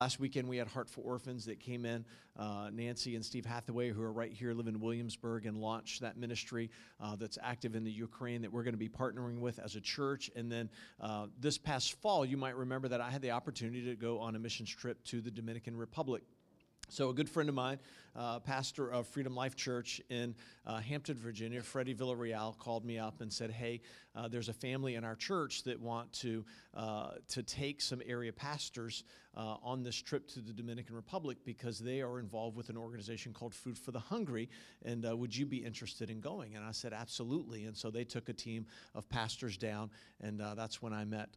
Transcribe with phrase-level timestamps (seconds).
[0.00, 2.04] Last weekend, we had Heart for Orphans that came in.
[2.36, 6.16] Uh, Nancy and Steve Hathaway, who are right here, live in Williamsburg, and launched that
[6.16, 9.74] ministry uh, that's active in the Ukraine that we're going to be partnering with as
[9.74, 10.30] a church.
[10.36, 13.96] And then uh, this past fall, you might remember that I had the opportunity to
[13.96, 16.22] go on a missions trip to the Dominican Republic.
[16.90, 17.78] So, a good friend of mine,
[18.16, 20.34] uh, pastor of Freedom Life Church in
[20.64, 23.82] uh, Hampton, Virginia, Freddie Villarreal, called me up and said, "Hey,
[24.18, 26.44] uh, there's a family in our church that want to
[26.74, 29.04] uh, to take some area pastors
[29.36, 33.32] uh, on this trip to the Dominican Republic because they are involved with an organization
[33.32, 34.48] called Food for the Hungry,
[34.84, 38.04] and uh, would you be interested in going?" And I said, "Absolutely." And so they
[38.04, 39.90] took a team of pastors down,
[40.20, 41.28] and that's when I met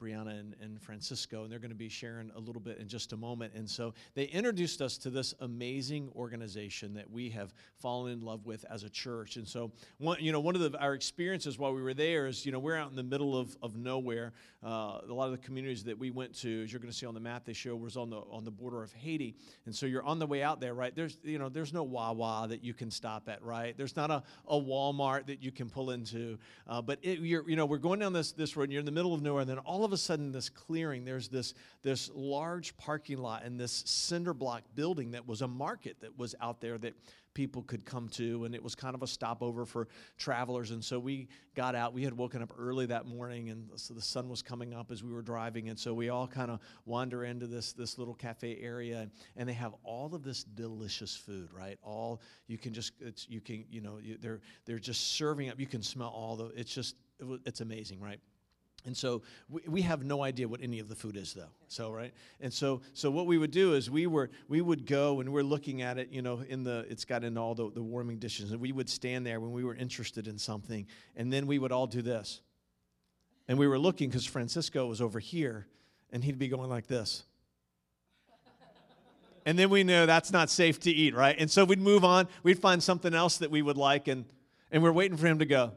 [0.00, 3.12] Brianna and, and Francisco, and they're going to be sharing a little bit in just
[3.12, 3.54] a moment.
[3.54, 8.46] And so they introduced us to this amazing organization that we have fallen in love
[8.46, 9.36] with as a church.
[9.36, 12.46] And so, one, you know, one of the, our experiences while we were there is,
[12.46, 14.32] you know, we're out in the middle of, of nowhere.
[14.64, 17.04] Uh, a lot of the communities that we went to, as you're going to see
[17.04, 19.36] on the map they show, was on the on the border of Haiti.
[19.66, 20.96] And so you're on the way out there, right?
[20.96, 23.76] There's, you know, there's no Wawa that you can stop at, right?
[23.76, 26.38] There's not a, a Walmart that you can pull into.
[26.66, 28.86] Uh, but it, you're, you know, we're going down this this road, and you're in
[28.86, 31.52] the middle of nowhere, and then all of a sudden, this clearing, there's this
[31.82, 36.34] this large parking lot and this cinder block building that was a market that was
[36.40, 36.94] out there that
[37.36, 40.70] people could come to, and it was kind of a stopover for travelers.
[40.70, 41.92] And so we got out.
[41.92, 45.04] We had woken up early that morning, and so the sun was coming up as
[45.04, 45.68] we were driving.
[45.68, 49.52] And so we all kind of wander into this this little cafe area, and, they
[49.52, 51.78] have all of this delicious food, right?
[51.82, 52.92] All you can just
[53.28, 55.60] you can you know you, they're they're just serving up.
[55.60, 56.46] You can smell all the.
[56.56, 56.96] It's just
[57.44, 58.18] it's amazing, right?
[58.86, 61.50] And so we, we have no idea what any of the food is, though.
[61.68, 65.20] So right, and so so what we would do is we were we would go
[65.20, 67.82] and we're looking at it, you know, in the it's got in all the, the
[67.82, 71.46] warming dishes, and we would stand there when we were interested in something, and then
[71.46, 72.40] we would all do this,
[73.48, 75.66] and we were looking because Francisco was over here,
[76.12, 77.24] and he'd be going like this.
[79.44, 81.36] And then we knew that's not safe to eat, right?
[81.38, 82.26] And so we'd move on.
[82.42, 84.24] We'd find something else that we would like, and,
[84.72, 85.70] and we're waiting for him to go,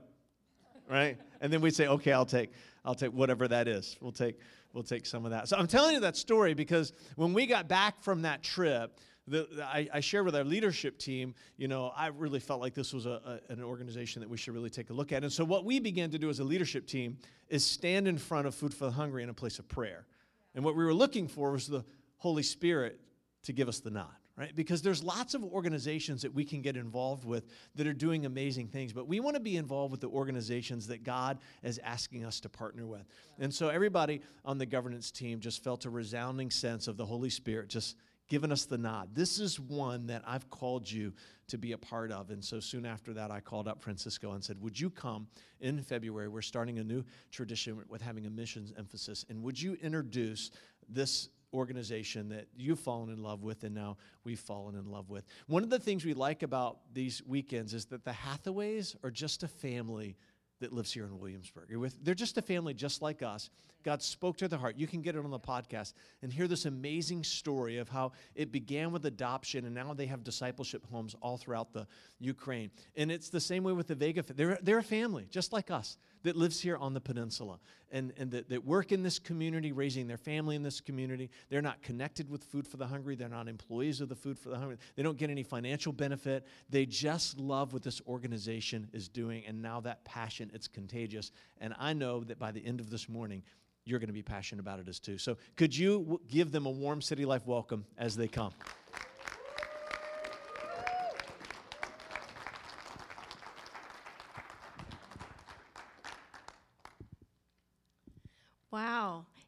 [0.90, 1.20] right?
[1.40, 2.52] And then we'd say, okay, I'll take.
[2.86, 3.98] I'll take whatever that is.
[4.02, 4.40] We'll take,
[4.74, 5.48] we'll take some of that.
[5.48, 9.48] So I'm telling you that story because when we got back from that trip, the,
[9.64, 13.06] I, I, shared with our leadership team, you know, I really felt like this was
[13.06, 15.24] a, a, an organization that we should really take a look at.
[15.24, 17.18] And so, what we began to do as a leadership team
[17.48, 20.08] is stand in front of Food for the Hungry in a place of prayer.
[20.56, 21.86] And what we were looking for was the
[22.18, 23.00] Holy Spirit
[23.44, 24.56] to give us the nod right?
[24.56, 27.46] Because there's lots of organizations that we can get involved with
[27.76, 31.04] that are doing amazing things, but we want to be involved with the organizations that
[31.04, 33.04] God is asking us to partner with.
[33.38, 37.30] And so everybody on the governance team just felt a resounding sense of the Holy
[37.30, 37.98] Spirit just
[38.30, 39.10] giving us the nod.
[39.14, 41.12] This is one that I've called you
[41.50, 42.30] to be a part of.
[42.30, 45.28] And so soon after that, I called up Francisco and said, Would you come
[45.60, 46.30] in February?
[46.30, 49.26] We're starting a new tradition with having a missions emphasis.
[49.30, 50.52] And would you introduce
[50.88, 55.26] this organization that you've fallen in love with and now we've fallen in love with.
[55.48, 59.44] One of the things we like about these weekends is that the Hathaways are just
[59.44, 60.16] a family
[60.60, 61.70] that lives here in Williamsburg.
[62.04, 63.50] They're just a family just like us.
[63.84, 64.78] God spoke to their heart.
[64.78, 68.52] You can get it on the podcast and hear this amazing story of how it
[68.52, 71.88] began with adoption and now they have discipleship homes all throughout the
[72.20, 72.72] Ukraine.
[72.98, 74.22] And it's the same way with the Vega.
[74.22, 77.60] They're, they're a family just like us that lives here on the peninsula
[77.92, 81.30] and, and that, that work in this community, raising their family in this community.
[81.50, 83.16] They're not connected with Food for the Hungry.
[83.16, 84.78] They're not employees of the Food for the Hungry.
[84.96, 86.46] They don't get any financial benefit.
[86.70, 89.44] They just love what this organization is doing.
[89.48, 91.32] And now that passion, it's contagious.
[91.60, 93.44] And I know that by the end of this morning,
[93.86, 95.18] you're going to be passionate about it as too.
[95.18, 98.54] So, could you w- give them a warm City Life welcome as they come?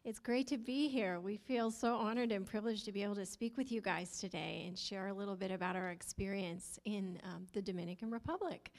[0.04, 1.20] It's great to be here.
[1.20, 4.64] We feel so honored and privileged to be able to speak with you guys today
[4.66, 8.72] and share a little bit about our experience in um, the Dominican Republic.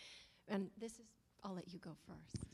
[0.50, 1.06] And this is,
[1.44, 2.46] I'll let you go first.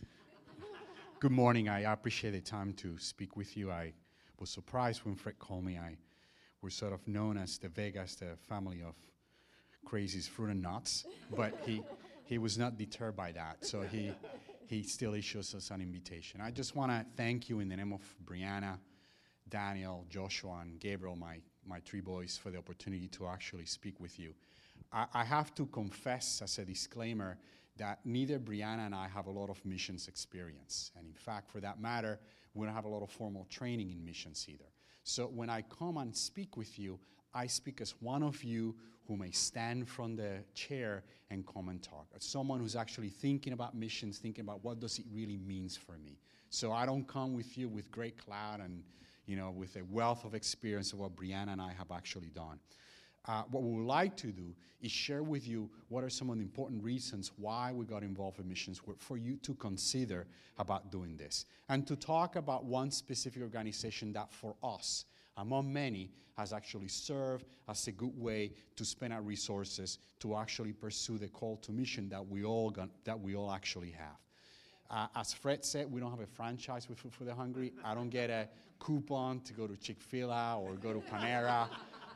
[1.20, 1.68] Good morning.
[1.68, 3.72] I appreciate the time to speak with you.
[3.72, 3.94] I
[4.40, 5.78] was surprised when Fred called me.
[5.78, 5.98] I
[6.62, 8.94] we're sort of known as the Vegas, the family of
[9.88, 11.06] crazies, fruit and nuts,
[11.36, 11.82] but he
[12.26, 13.66] he was not deterred by that.
[13.66, 14.12] So he
[14.70, 16.42] he still issues us an invitation.
[16.42, 18.78] I just want to thank you in the name of Brianna,
[19.50, 24.20] Daniel, Joshua, and Gabriel, my my three boys, for the opportunity to actually speak with
[24.20, 24.34] you.
[24.94, 27.38] I, I have to confess as a disclaimer
[27.78, 30.92] that neither Brianna and I have a lot of missions experience.
[30.96, 32.20] And in fact, for that matter,
[32.54, 34.70] we don't have a lot of formal training in missions either.
[35.04, 37.00] So when I come and speak with you,
[37.34, 38.76] I speak as one of you
[39.08, 42.08] who may stand from the chair and come and talk.
[42.16, 45.98] As someone who's actually thinking about missions, thinking about what does it really means for
[45.98, 46.20] me.
[46.50, 48.84] So I don't come with you with great cloud and
[49.30, 52.60] you know, with a wealth of experience of what Brianna and I have actually done.
[53.28, 56.38] Uh, what we would like to do is share with you what are some of
[56.38, 60.26] the important reasons why we got involved in missions for you to consider
[60.58, 65.06] about doing this and to talk about one specific organization that for us
[65.40, 70.72] among many has actually served as a good way to spend our resources to actually
[70.72, 74.18] pursue the call to mission that we all got, that we all actually have
[74.90, 77.74] uh, as Fred said, we don't have a franchise with Food for the Hungry.
[77.84, 78.48] I don't get a
[78.80, 81.68] coupon to go to Chick Fil A or go to Panera.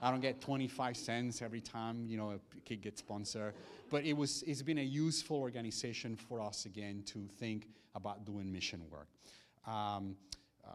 [0.01, 3.53] I don't get 25 cents every time you know a kid gets sponsored.
[3.89, 8.51] But it was it's been a useful organization for us again to think about doing
[8.51, 9.07] mission work.
[9.65, 10.15] Um,
[10.65, 10.71] uh,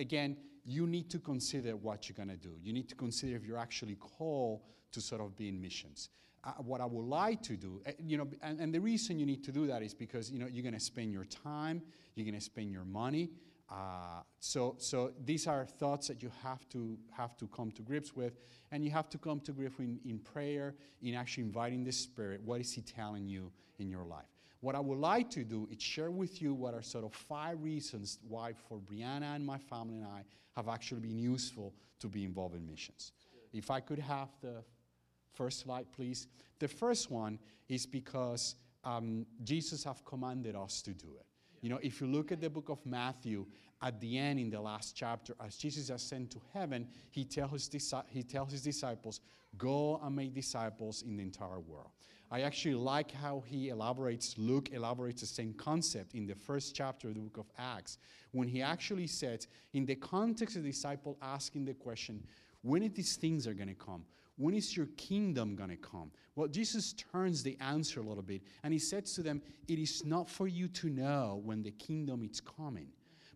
[0.00, 2.54] again, you need to consider what you're going to do.
[2.62, 4.60] You need to consider if you're actually called
[4.92, 6.08] to sort of be in missions.
[6.42, 9.26] Uh, what I would like to do, uh, you know, and, and, the reason you
[9.26, 11.82] need to do that is because you know you're going to spend your time,
[12.14, 13.30] you're going to spend your money,
[13.70, 18.16] uh, so, so these are thoughts that you have to have to come to grips
[18.16, 18.40] with,
[18.72, 22.40] and you have to come to grips in, in prayer, in actually inviting the Spirit.
[22.42, 24.39] What is He telling you in your life?
[24.60, 27.62] What I would like to do is share with you what are sort of five
[27.62, 30.24] reasons why, for Brianna and my family and I,
[30.56, 33.12] have actually been useful to be involved in missions.
[33.52, 34.62] If I could have the
[35.32, 36.26] first slide, please.
[36.58, 41.26] The first one is because um, Jesus have commanded us to do it.
[41.62, 43.46] You know, if you look at the book of Matthew,
[43.82, 47.94] at the end in the last chapter, as Jesus ascended to heaven, he tells his,
[48.08, 49.20] he tells his disciples,
[49.58, 51.90] Go and make disciples in the entire world.
[52.30, 57.08] I actually like how he elaborates, Luke elaborates the same concept in the first chapter
[57.08, 57.98] of the book of Acts,
[58.30, 62.22] when he actually says, in the context of the disciple asking the question,
[62.62, 64.04] when these things are going to come?
[64.36, 66.10] When is your kingdom going to come?
[66.34, 70.04] Well, Jesus turns the answer a little bit and he says to them, It is
[70.04, 72.88] not for you to know when the kingdom is coming.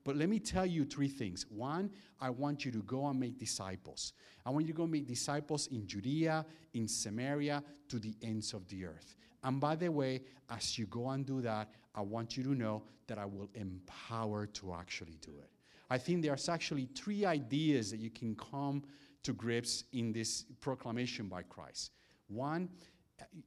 [0.04, 1.46] But let me tell you three things.
[1.48, 1.90] One,
[2.20, 4.12] I want you to go and make disciples.
[4.44, 8.68] I want you to go make disciples in Judea, in Samaria, to the ends of
[8.68, 9.16] the earth.
[9.42, 12.82] And by the way, as you go and do that, I want you to know
[13.06, 15.50] that I will empower to actually do it.
[15.88, 18.82] I think there's actually three ideas that you can come
[19.22, 21.92] to grips in this proclamation by Christ.
[22.28, 22.68] One,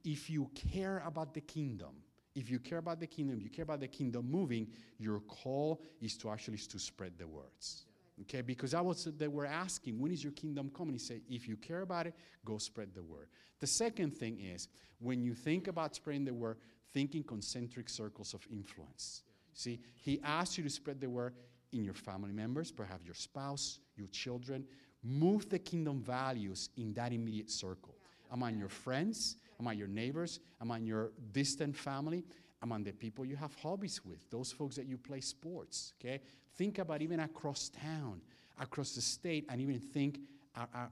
[0.04, 1.94] if you care about the kingdom,
[2.38, 4.68] if you care about the kingdom, you care about the kingdom moving,
[4.98, 7.84] your call is to actually to spread the words.
[8.22, 10.94] Okay, because that was they were asking, when is your kingdom coming?
[10.94, 12.14] He said, if you care about it,
[12.44, 13.28] go spread the word.
[13.60, 14.68] The second thing is
[14.98, 16.58] when you think about spreading the word,
[16.92, 19.22] think in concentric circles of influence.
[19.54, 21.34] See, he asked you to spread the word
[21.72, 24.64] in your family members, perhaps your spouse, your children,
[25.02, 27.94] Move the kingdom values in that immediate circle.
[28.30, 32.24] Among your friends, among your neighbors, among your distant family,
[32.62, 35.94] among the people you have hobbies with, those folks that you play sports.
[36.00, 36.20] Okay?
[36.56, 38.20] Think about even across town,
[38.60, 40.20] across the state, and even think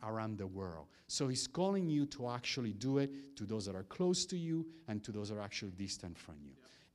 [0.04, 0.86] around the world.
[1.08, 4.66] So he's calling you to actually do it to those that are close to you
[4.86, 6.52] and to those that are actually distant from you.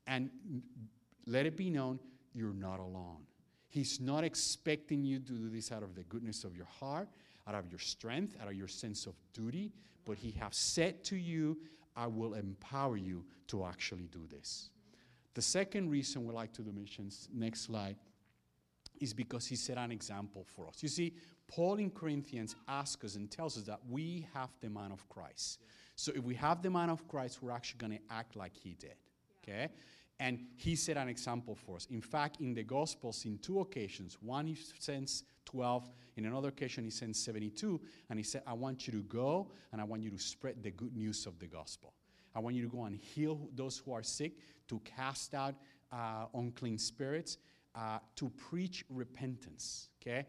[0.07, 0.29] And
[1.25, 1.99] let it be known
[2.33, 3.25] you're not alone.
[3.67, 7.09] He's not expecting you to do this out of the goodness of your heart,
[7.55, 9.71] out of your strength, out of your sense of duty,
[10.05, 11.57] but He has said to you,
[11.95, 14.69] I will empower you to actually do this.
[15.33, 17.97] The second reason we like to do missions, next slide,
[18.99, 20.81] is because He set an example for us.
[20.81, 21.13] You see,
[21.47, 25.59] Paul in Corinthians asks us and tells us that we have the mind of Christ.
[25.95, 28.75] So if we have the mind of Christ, we're actually going to act like He
[28.75, 28.95] did.
[29.43, 29.69] Okay?
[30.21, 31.87] And he set an example for us.
[31.89, 36.83] In fact, in the Gospels, in two occasions, one he sends 12, in another occasion,
[36.83, 37.79] he sent 72,
[38.09, 40.71] and he said, I want you to go and I want you to spread the
[40.71, 41.93] good news of the gospel.
[42.35, 44.33] I want you to go and heal those who are sick,
[44.69, 45.55] to cast out
[45.91, 47.37] uh, unclean spirits,
[47.75, 49.89] uh, to preach repentance.
[50.01, 50.25] Okay?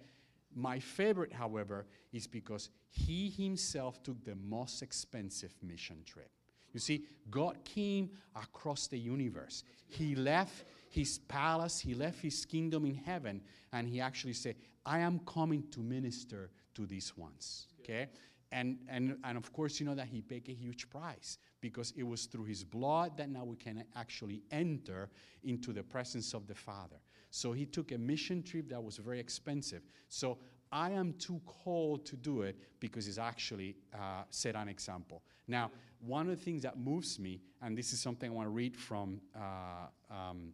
[0.55, 6.31] My favorite, however, is because he himself took the most expensive mission trip.
[6.73, 9.65] You see, God came across the universe.
[9.89, 13.41] He left his palace, he left his kingdom in heaven,
[13.73, 17.67] and he actually said, I am coming to minister to these ones.
[17.81, 18.09] Okay?
[18.53, 22.03] And, and, and of course, you know that he paid a huge price because it
[22.03, 25.09] was through his blood that now we can actually enter
[25.45, 26.97] into the presence of the Father.
[27.31, 29.81] So he took a mission trip that was very expensive.
[30.11, 30.37] So
[30.71, 35.23] I am too called to do it because he's actually uh, set an example.
[35.49, 35.71] Now,
[36.01, 38.77] one of the things that moves me, and this is something I want to read
[38.77, 40.53] from, uh, um,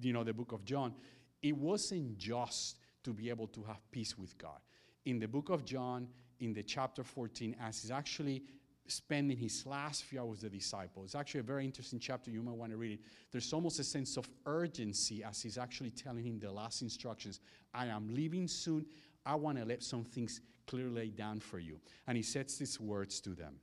[0.00, 0.94] you know, the book of John,
[1.42, 4.58] it wasn't just to be able to have peace with God.
[5.04, 6.08] In the book of John,
[6.40, 8.42] in the chapter 14, as he's actually
[8.86, 12.30] spending his last few hours with the disciples, it's actually a very interesting chapter.
[12.30, 13.00] You might want to read it.
[13.30, 17.40] There's almost a sense of urgency as he's actually telling him the last instructions.
[17.72, 18.86] I am leaving soon.
[19.26, 21.78] I want to let some things clearly laid down for you.
[22.06, 23.56] And he says these words to them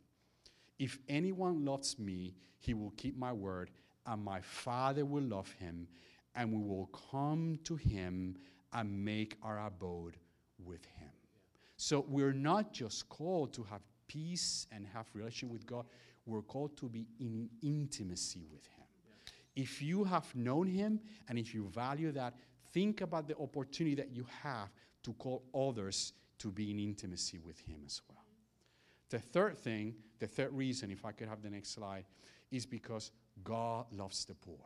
[0.80, 3.72] If anyone loves me, he will keep my word,
[4.06, 5.88] and my Father will love him,
[6.36, 8.36] and we will come to him
[8.74, 10.18] and make our abode
[10.64, 11.10] with him.
[11.78, 15.86] So we're not just called to have peace and have relation with God,
[16.26, 18.86] we're called to be in intimacy with him.
[19.56, 22.36] If you have known him and if you value that,
[22.74, 24.70] think about the opportunity that you have
[25.04, 28.24] to call others to be in intimacy with him as well.
[29.10, 32.06] The third thing, the third reason, if I could have the next slide,
[32.52, 33.12] is because
[33.44, 34.60] God loves the poor.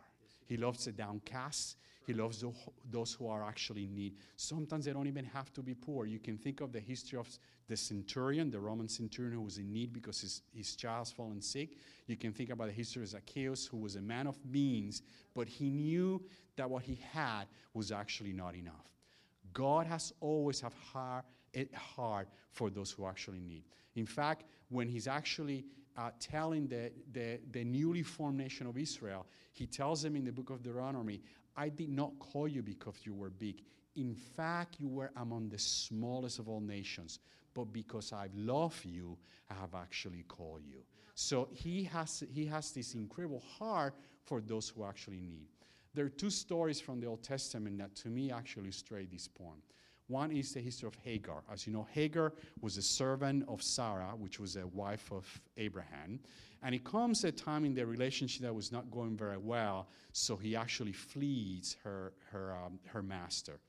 [0.45, 1.77] He loves the downcast.
[2.05, 2.43] He loves
[2.91, 4.13] those who are actually in need.
[4.35, 6.05] Sometimes they don't even have to be poor.
[6.05, 7.27] You can think of the history of
[7.67, 11.77] the centurion, the Roman centurion who was in need because his, his child's fallen sick.
[12.05, 15.01] You can think about the history of Zacchaeus, who was a man of means,
[15.33, 16.21] but he knew
[16.57, 18.85] that what he had was actually not enough.
[19.51, 21.23] God has always have hard,
[21.55, 23.63] it hard for those who actually need.
[23.95, 25.65] In fact, when he's actually
[25.97, 30.31] uh, telling the, the, the newly formed nation of Israel, he tells them in the
[30.31, 31.21] book of Deuteronomy,
[31.55, 33.61] I did not call you because you were big.
[33.95, 37.19] In fact, you were among the smallest of all nations.
[37.53, 39.17] But because I love you,
[39.49, 40.83] I have actually called you.
[41.13, 43.95] So he has, he has this incredible heart
[44.25, 45.47] for those who actually need.
[45.93, 49.63] There are two stories from the Old Testament that to me actually illustrate this point.
[50.07, 51.41] One is the history of Hagar.
[51.51, 55.25] As you know, Hagar was a servant of Sarah, which was a wife of
[55.57, 56.19] Abraham.
[56.61, 60.35] And it comes a time in their relationship that was not going very well, so
[60.35, 63.59] he actually flees her, her, um, her master.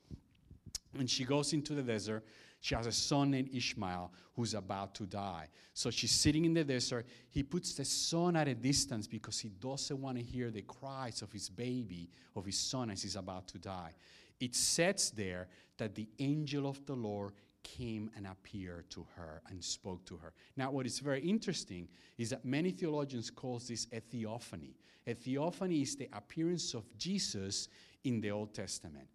[0.97, 2.23] And she goes into the desert.
[2.59, 5.47] She has a son named Ishmael who's about to die.
[5.73, 7.05] So she's sitting in the desert.
[7.29, 11.21] He puts the son at a distance because he doesn't want to hear the cries
[11.21, 13.93] of his baby, of his son, as he's about to die.
[14.39, 19.63] It says there that the angel of the Lord came and appeared to her and
[19.63, 20.33] spoke to her.
[20.55, 24.75] Now, what is very interesting is that many theologians call this a theophany.
[25.05, 27.67] A theophany is the appearance of Jesus
[28.03, 29.07] in the Old Testament.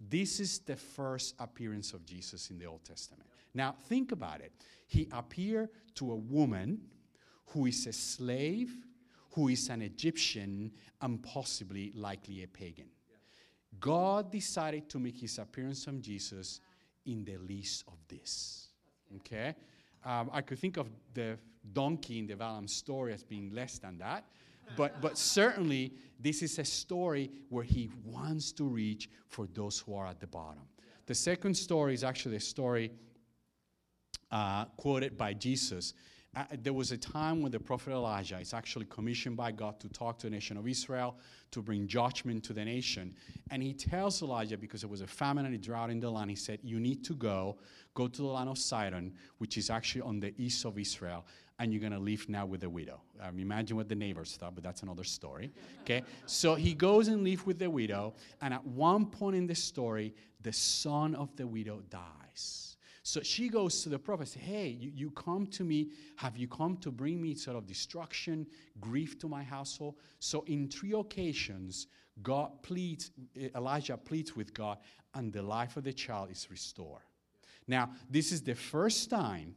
[0.00, 3.28] This is the first appearance of Jesus in the Old Testament.
[3.54, 4.52] Now, think about it.
[4.86, 6.80] He appeared to a woman
[7.46, 8.72] who is a slave,
[9.34, 12.86] who is an Egyptian, and possibly likely a pagan.
[13.80, 16.60] God decided to make his appearance on Jesus
[17.06, 18.68] in the least of this.
[19.16, 19.54] Okay?
[20.04, 21.38] Um, I could think of the
[21.72, 24.24] donkey in the Balaam story as being less than that.
[24.76, 29.94] But, but certainly, this is a story where he wants to reach for those who
[29.94, 30.62] are at the bottom.
[31.06, 32.92] The second story is actually a story
[34.30, 35.94] uh, quoted by Jesus
[36.34, 39.88] uh, there was a time when the prophet Elijah is actually commissioned by God to
[39.88, 41.16] talk to the nation of Israel
[41.50, 43.14] to bring judgment to the nation.
[43.50, 46.30] And he tells Elijah, because there was a famine and a drought in the land,
[46.30, 47.58] he said, You need to go,
[47.92, 51.26] go to the land of Sidon, which is actually on the east of Israel,
[51.58, 53.02] and you're going to live now with a widow.
[53.20, 55.52] Um, imagine what the neighbors thought, but that's another story.
[55.82, 56.02] Okay?
[56.24, 60.14] so he goes and lives with the widow, and at one point in the story,
[60.40, 62.71] the son of the widow dies.
[63.02, 65.90] So she goes to the prophet, Hey, you, you come to me.
[66.16, 68.46] Have you come to bring me sort of destruction,
[68.80, 69.96] grief to my household?
[70.20, 71.88] So in three occasions,
[72.22, 74.78] God pleads, eh, Elijah pleads with God,
[75.14, 77.02] and the life of the child is restored.
[77.66, 79.54] Now, this is the first time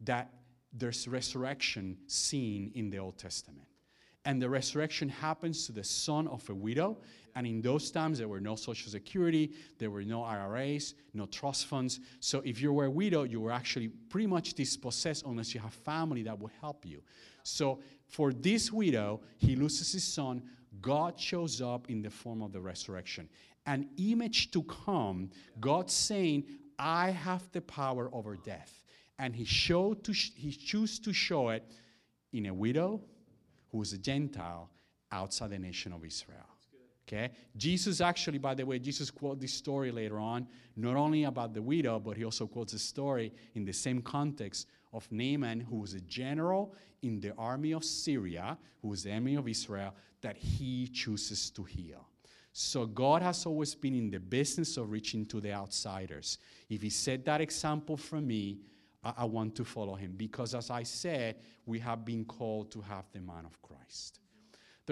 [0.00, 0.30] that
[0.72, 3.68] there's resurrection seen in the Old Testament.
[4.24, 6.98] And the resurrection happens to the son of a widow.
[7.34, 11.66] And in those times, there were no Social Security, there were no IRAs, no trust
[11.66, 12.00] funds.
[12.20, 15.72] So if you were a widow, you were actually pretty much dispossessed unless you have
[15.72, 17.02] family that would help you.
[17.42, 20.42] So for this widow, he loses his son.
[20.80, 23.28] God shows up in the form of the resurrection.
[23.66, 26.44] An image to come, God saying,
[26.78, 28.82] I have the power over death.
[29.18, 31.64] And he showed to sh- he chose to show it
[32.32, 33.00] in a widow
[33.70, 34.68] who was a Gentile
[35.10, 36.51] outside the nation of Israel.
[37.06, 37.30] Okay?
[37.56, 41.62] Jesus actually, by the way, Jesus quotes this story later on, not only about the
[41.62, 45.94] widow, but he also quotes a story in the same context of Naaman, who was
[45.94, 50.86] a general in the army of Syria, who was the enemy of Israel, that he
[50.88, 52.06] chooses to heal.
[52.52, 56.38] So God has always been in the business of reaching to the outsiders.
[56.68, 58.58] If he set that example for me,
[59.02, 62.80] I, I want to follow him because, as I said, we have been called to
[62.82, 64.20] have the man of Christ.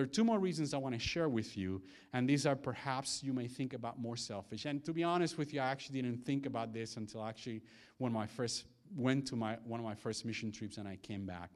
[0.00, 1.83] There are two more reasons I want to share with you,
[2.14, 4.64] and these are perhaps you may think about more selfish.
[4.64, 7.61] And to be honest with you, I actually didn't think about this until actually
[7.99, 8.64] when I first
[8.97, 11.50] went to my one of my first mission trips and I came back.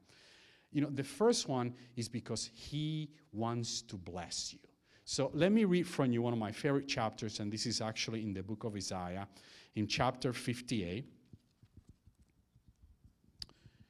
[0.71, 4.59] You know, the first one is because he wants to bless you.
[5.05, 8.21] So let me read from you one of my favorite chapters, and this is actually
[8.21, 9.27] in the book of Isaiah,
[9.73, 11.03] in chapter 58.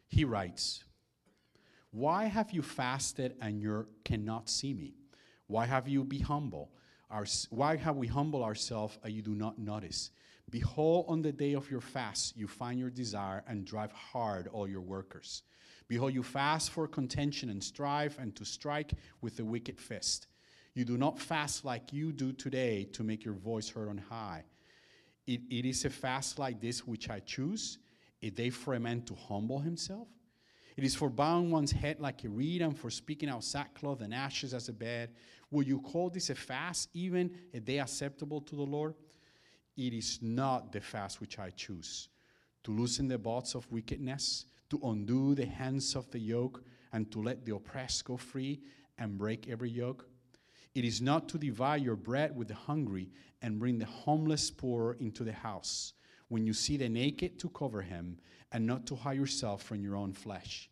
[0.08, 0.86] He writes,
[1.96, 4.96] Why have you fasted and you cannot see me?
[5.48, 6.70] Why have you be humble?
[7.10, 10.12] Our, why have we humbled ourselves and you do not notice?
[10.50, 14.68] Behold, on the day of your fast, you find your desire and drive hard all
[14.68, 15.44] your workers.
[15.88, 20.28] Behold, you fast for contention and strive and to strike with the wicked fist.
[20.74, 24.44] You do not fast like you do today to make your voice heard on high.
[25.28, 27.78] It, it is a fast like this which I choose,
[28.22, 30.10] a day for a man to humble himself.
[30.78, 34.14] It is for bowing one's head like a reed and for speaking out sackcloth and
[34.14, 35.12] ashes as a bed.
[35.52, 38.96] Will you call this a fast, even a day acceptable to the Lord?
[39.78, 42.10] It is not the fast which I choose
[42.64, 47.22] to loosen the bonds of wickedness, to undo the hands of the yoke, and to
[47.22, 48.60] let the oppressed go free
[48.98, 50.10] and break every yoke.
[50.74, 53.12] It is not to divide your bread with the hungry
[53.44, 55.94] and bring the homeless poor into the house.
[56.28, 58.18] When you see the naked, to cover him,
[58.56, 60.70] and not to hide yourself from your own flesh.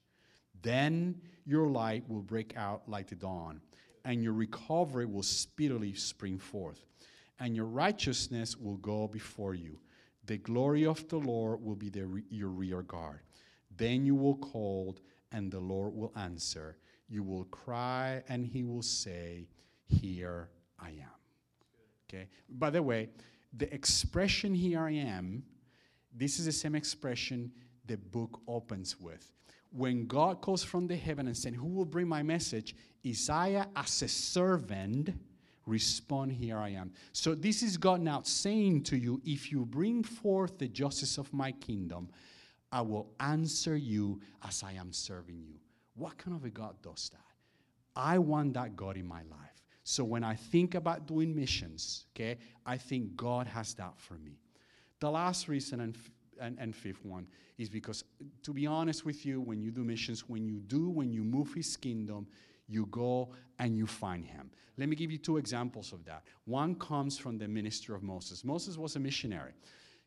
[0.62, 3.60] Then your light will break out like the dawn,
[4.06, 6.86] and your recovery will speedily spring forth
[7.40, 9.78] and your righteousness will go before you.
[10.26, 13.20] The glory of the Lord will be the, your rear guard.
[13.76, 14.98] Then you will call,
[15.34, 16.78] and the Lord will answer.
[17.10, 19.50] You will cry, and he will say,
[19.88, 20.48] Here
[20.80, 21.20] I am.
[22.08, 22.30] Okay?
[22.50, 23.10] By the way,
[23.58, 25.44] the expression, Here I am,
[26.16, 27.52] this is the same expression
[27.86, 29.32] the book opens with.
[29.72, 32.76] When God calls from the heaven and said, Who will bring my message?
[33.06, 35.10] Isaiah, as a servant,
[35.66, 36.92] respond, Here I am.
[37.12, 41.34] So this is God now saying to you, If you bring forth the justice of
[41.34, 42.10] my kingdom,
[42.72, 45.60] I will answer you as I am serving you.
[45.96, 47.20] What kind of a God does that?
[47.96, 49.54] I want that God in my life.
[49.84, 54.40] So when I think about doing missions, okay, I think God has that for me.
[55.00, 55.98] The last reason and,
[56.40, 58.04] and, and fifth one is because,
[58.44, 61.54] to be honest with you, when you do missions, when you do, when you move
[61.54, 62.28] His kingdom,
[62.68, 63.30] you go
[63.60, 64.50] and you find him.
[64.78, 66.24] Let me give you two examples of that.
[66.46, 68.44] One comes from the ministry of Moses.
[68.44, 69.54] Moses was a missionary.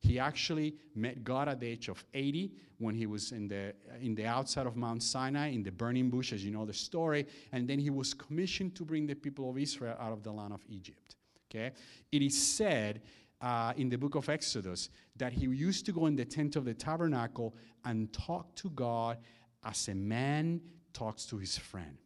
[0.00, 4.14] He actually met God at the age of 80 when he was in the, in
[4.14, 7.26] the outside of Mount Sinai in the burning bush, as you know the story.
[7.52, 10.52] And then he was commissioned to bring the people of Israel out of the land
[10.52, 11.16] of Egypt.
[11.50, 11.72] Okay?
[12.12, 13.00] It is said
[13.40, 16.64] uh, in the book of Exodus that he used to go in the tent of
[16.64, 19.18] the tabernacle and talk to God
[19.64, 20.60] as a man
[20.92, 21.98] talks to his friend.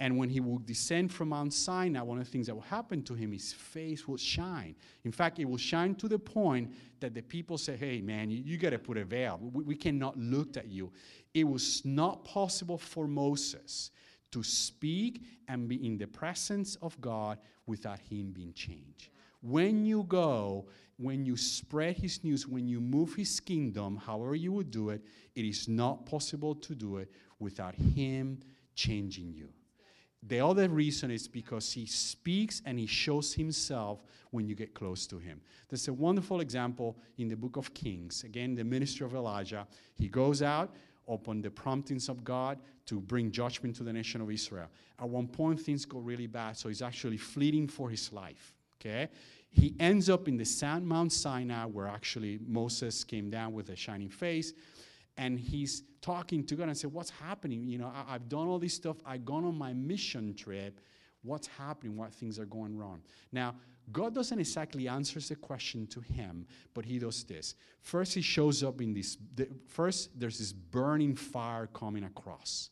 [0.00, 3.02] And when he would descend from Mount Sinai, one of the things that would happen
[3.04, 4.74] to him, is his face would shine.
[5.04, 8.42] In fact, it will shine to the point that the people say, Hey, man, you,
[8.44, 9.38] you got to put a veil.
[9.40, 10.90] We, we cannot look at you.
[11.32, 13.92] It was not possible for Moses
[14.32, 19.10] to speak and be in the presence of God without him being changed.
[19.44, 20.64] When you go,
[20.96, 25.02] when you spread his news, when you move his kingdom, however you would do it,
[25.34, 28.40] it is not possible to do it without him
[28.74, 29.50] changing you.
[30.26, 35.06] The other reason is because he speaks and he shows himself when you get close
[35.08, 35.42] to him.
[35.68, 38.24] There's a wonderful example in the book of Kings.
[38.24, 39.66] Again, the ministry of Elijah.
[39.94, 40.74] He goes out
[41.06, 44.68] upon the promptings of God to bring judgment to the nation of Israel.
[44.98, 48.54] At one point, things go really bad, so he's actually fleeing for his life.
[48.80, 49.08] Okay?
[49.54, 53.76] He ends up in the Sand Mount Sinai, where actually Moses came down with a
[53.76, 54.52] shining face
[55.16, 57.64] and he's talking to God and said, What's happening?
[57.68, 58.96] You know, I, have done all this stuff.
[59.06, 60.80] I've gone on my mission trip.
[61.22, 61.96] What's happening?
[61.96, 63.00] What things are going wrong?
[63.30, 63.54] Now,
[63.92, 67.54] God doesn't exactly answer the question to him, but he does this.
[67.80, 69.18] First, he shows up in this.
[69.36, 72.70] The, first, there's this burning fire coming across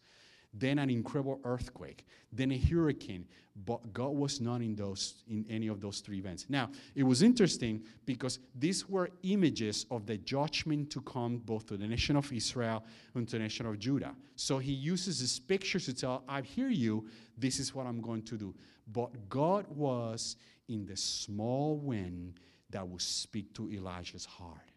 [0.54, 3.26] then an incredible earthquake, then a hurricane.
[3.66, 6.46] But God was not in those in any of those three events.
[6.48, 11.76] Now, it was interesting because these were images of the judgment to come both to
[11.76, 12.82] the nation of Israel
[13.14, 14.14] and to the nation of Judah.
[14.36, 18.22] So he uses these pictures to tell, I hear you, this is what I'm going
[18.22, 18.54] to do.
[18.90, 20.36] But God was
[20.68, 24.71] in the small wind that would speak to Elijah's heart.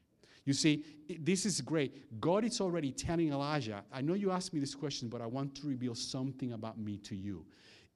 [0.46, 0.86] You see,
[1.20, 2.20] this is great.
[2.22, 5.56] God is already telling Elijah, I know you asked me this question, but I want
[5.56, 7.46] to reveal something about me to you.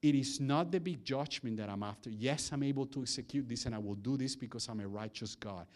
[0.02, 2.10] It is not the big judgment that I'm after.
[2.10, 5.34] Yes, I'm able to execute this and I will do this because I'm a righteous
[5.34, 5.66] God,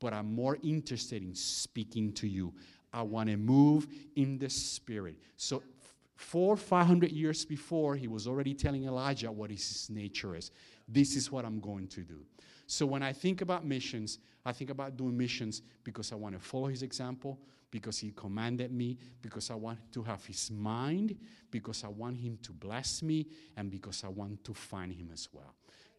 [0.00, 2.52] but I'm more interested in speaking to you.
[2.92, 5.16] I want to move in the spirit.
[5.36, 5.62] So,
[6.16, 10.50] four, five hundred years before, he was already telling Elijah what his nature is.
[10.88, 12.20] This is what I'm going to do.
[12.66, 16.40] So when I think about missions, I think about doing missions because I want to
[16.40, 17.38] follow his example,
[17.70, 21.16] because he commanded me, because I want to have his mind,
[21.50, 25.28] because I want him to bless me, and because I want to find him as
[25.32, 25.54] well.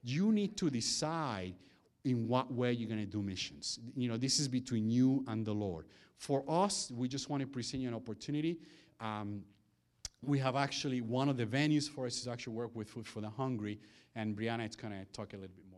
[0.05, 1.55] you need to decide
[2.03, 3.79] in what way you're going to do missions.
[3.95, 5.87] You know, this is between you and the Lord.
[6.17, 8.59] For us, we just want to present you an opportunity.
[8.99, 9.43] Um,
[10.21, 13.21] we have actually one of the venues for us is actually work with Food for
[13.21, 13.79] the Hungry,
[14.13, 15.74] and Brianna is going to talk a little bit more.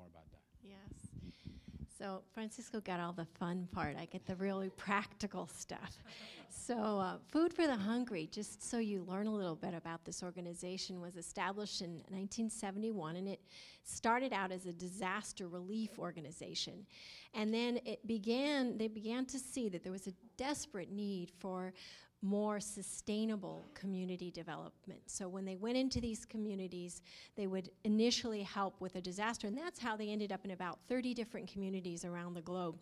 [1.97, 3.95] So Francisco got all the fun part.
[3.97, 6.03] I get the really practical stuff.
[6.49, 10.21] So, uh, Food for the Hungry, just so you learn a little bit about this
[10.21, 13.41] organization, was established in 1971 and it
[13.83, 16.85] started out as a disaster relief organization.
[17.33, 21.73] And then it began, they began to see that there was a desperate need for
[22.21, 25.01] more sustainable community development.
[25.05, 27.01] So when they went into these communities,
[27.35, 30.79] they would initially help with a disaster, and that's how they ended up in about
[30.87, 32.75] 30 different communities around the globe.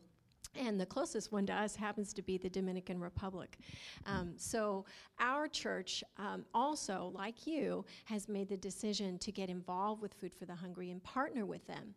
[0.58, 3.58] And the closest one to us happens to be the Dominican Republic.
[4.06, 4.86] Um, so,
[5.20, 10.34] our church um, also, like you, has made the decision to get involved with Food
[10.34, 11.94] for the Hungry and partner with them.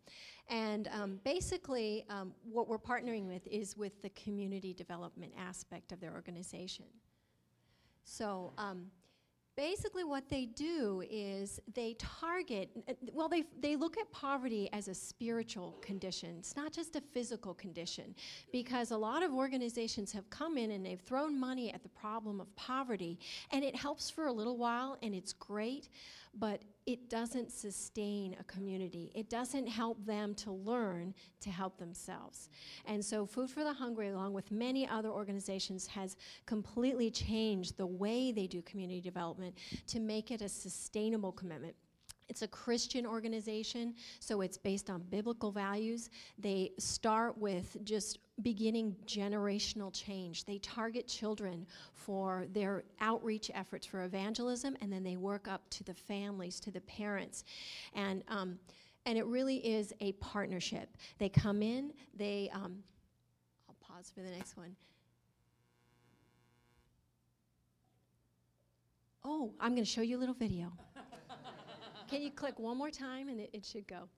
[0.49, 5.99] And um, basically, um, what we're partnering with is with the community development aspect of
[6.01, 6.85] their organization.
[8.03, 8.87] So, um,
[9.59, 12.69] basically what they do is they target
[13.11, 16.37] well they, they look at poverty as a spiritual condition.
[16.39, 18.15] It's not just a physical condition
[18.53, 22.39] because a lot of organizations have come in and they've thrown money at the problem
[22.39, 23.19] of poverty
[23.51, 25.89] and it helps for a little while and it's great
[26.35, 29.11] but it doesn't sustain a community.
[29.13, 32.49] It doesn't help them to learn to help themselves.
[32.87, 37.85] And so, Food for the Hungry, along with many other organizations, has completely changed the
[37.85, 39.53] way they do community development
[39.85, 41.75] to make it a sustainable commitment.
[42.29, 46.09] It's a Christian organization, so it's based on biblical values.
[46.37, 50.45] They start with just beginning generational change.
[50.45, 55.83] They target children for their outreach efforts for evangelism, and then they work up to
[55.83, 57.43] the families, to the parents.
[57.95, 58.59] And, um,
[59.05, 60.95] and it really is a partnership.
[61.17, 62.83] They come in, they, um,
[63.67, 64.75] I'll pause for the next one.
[69.25, 70.71] Oh, I'm going to show you a little video.
[72.09, 74.09] Can you click one more time and it, it should go?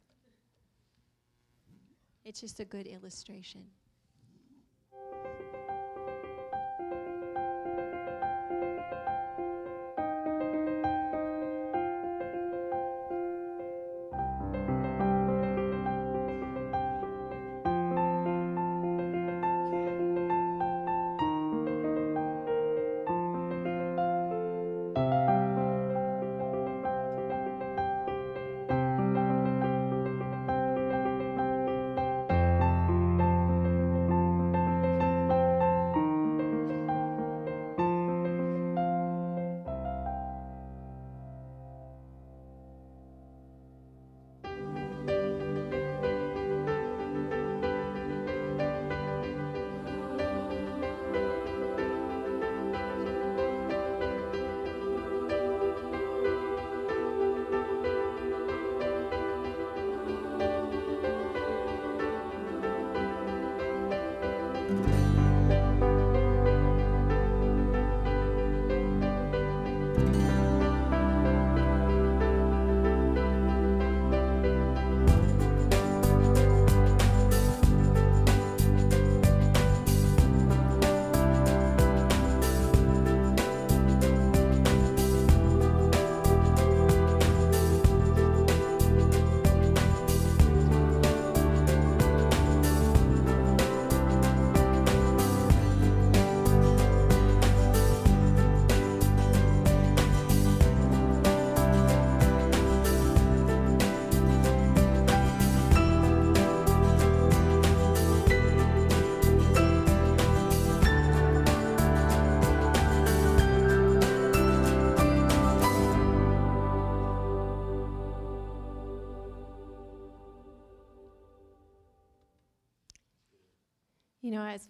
[2.24, 3.66] It's just a good illustration.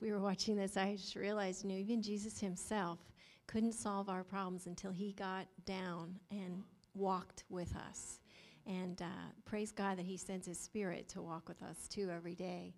[0.01, 2.99] We were watching this, I just realized, you know, even Jesus himself
[3.47, 6.63] couldn't solve our problems until he got down and
[6.95, 8.19] walked with us.
[8.65, 9.05] And uh,
[9.45, 12.73] praise God that he sends his spirit to walk with us too every day.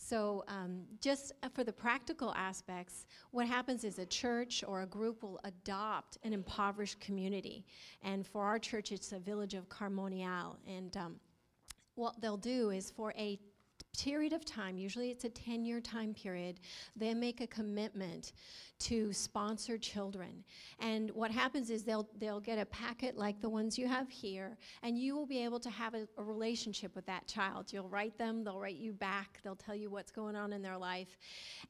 [0.00, 4.86] So, um, just uh, for the practical aspects, what happens is a church or a
[4.86, 7.66] group will adopt an impoverished community.
[8.02, 10.56] And for our church, it's a village of Carmonial.
[10.68, 11.16] And um,
[11.96, 13.40] what they'll do is for a
[14.02, 16.60] period of time, usually it's a 10 year time period,
[16.96, 18.32] they make a commitment
[18.78, 20.44] to sponsor children.
[20.78, 24.56] And what happens is they'll, they'll get a packet like the ones you have here,
[24.82, 27.72] and you will be able to have a, a relationship with that child.
[27.72, 30.78] You'll write them, they'll write you back, they'll tell you what's going on in their
[30.78, 31.18] life.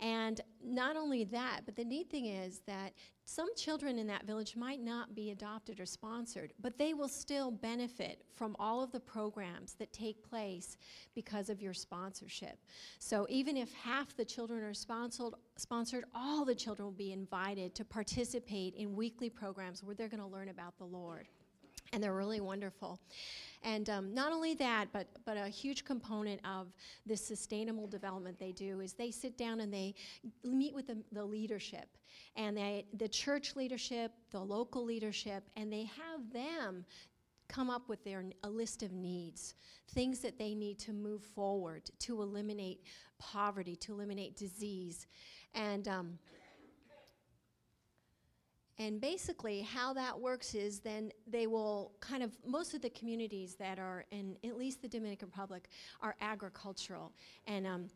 [0.00, 2.92] And not only that, but the neat thing is that
[3.28, 7.50] some children in that village might not be adopted or sponsored, but they will still
[7.50, 10.78] benefit from all of the programs that take place
[11.14, 12.58] because of your sponsorship.
[12.98, 17.74] So even if half the children are sponsored, sponsored, all the children will be invited
[17.74, 21.28] to participate in weekly programs where they're going to learn about the Lord.
[21.92, 23.00] And they're really wonderful.
[23.64, 26.68] And um, not only that, but, but a huge component of
[27.06, 29.94] the sustainable development they do is they sit down and they
[30.44, 31.88] meet with the, the leadership
[32.36, 36.84] and they, the church leadership, the local leadership, and they have them
[37.48, 39.54] come up with their a list of needs,
[39.92, 42.82] things that they need to move forward to eliminate
[43.18, 45.06] poverty, to eliminate disease,
[45.54, 45.88] and.
[45.88, 46.18] Um,
[48.78, 53.56] and basically, how that works is then they will kind of, most of the communities
[53.56, 55.68] that are in at least the Dominican Republic
[56.00, 57.12] are agricultural.
[57.46, 57.88] And um,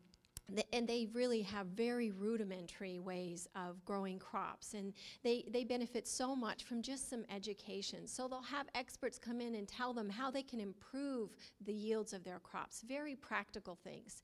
[0.73, 6.35] and they really have very rudimentary ways of growing crops and they, they benefit so
[6.35, 8.05] much from just some education.
[8.05, 11.29] So they'll have experts come in and tell them how they can improve
[11.65, 12.83] the yields of their crops.
[12.87, 14.21] Very practical things.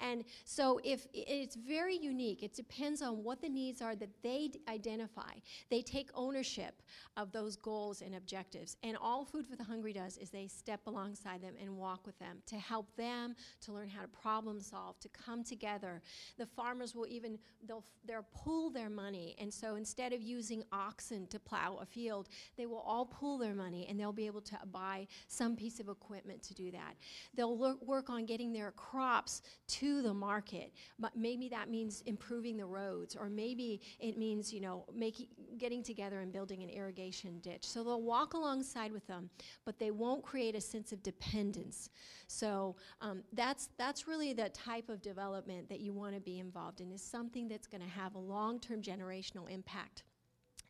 [0.00, 2.42] And so if it's very unique.
[2.42, 5.32] It depends on what the needs are that they identify.
[5.70, 6.82] They take ownership
[7.16, 10.80] of those goals and objectives and all food for the hungry does is they step
[10.86, 14.98] alongside them and walk with them to help them to learn how to problem solve
[15.00, 16.02] to come together together.
[16.38, 21.26] The farmers will even they'll they'll pool their money, and so instead of using oxen
[21.28, 24.58] to plow a field, they will all pool their money, and they'll be able to
[24.72, 26.96] buy some piece of equipment to do that.
[27.34, 32.56] They'll lo- work on getting their crops to the market, but maybe that means improving
[32.56, 37.38] the roads, or maybe it means you know making getting together and building an irrigation
[37.40, 37.64] ditch.
[37.66, 39.30] So they'll walk alongside with them,
[39.64, 41.90] but they won't create a sense of dependence.
[42.26, 46.80] So um, that's that's really the type of development that you want to be involved
[46.80, 46.90] in.
[46.92, 50.04] Is something that's going to have a long-term generational impact.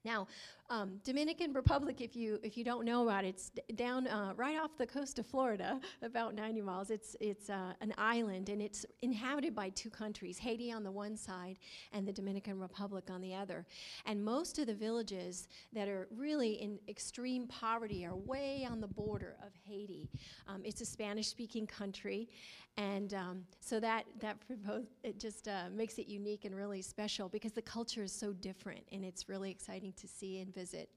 [0.05, 0.27] Now,
[0.70, 4.33] um, Dominican Republic, if you if you don't know about it, it's d- down uh,
[4.37, 6.90] right off the coast of Florida, about 90 miles.
[6.90, 11.16] It's it's uh, an island, and it's inhabited by two countries: Haiti on the one
[11.16, 11.59] side,
[11.92, 13.66] and the Dominican Republic on the other.
[14.07, 18.88] And most of the villages that are really in extreme poverty are way on the
[18.88, 20.09] border of Haiti.
[20.48, 22.29] Um, it's a Spanish-speaking country,
[22.77, 24.38] and um, so that that
[25.03, 28.85] it just uh, makes it unique and really special because the culture is so different,
[28.92, 30.88] and it's really exciting to see and visit.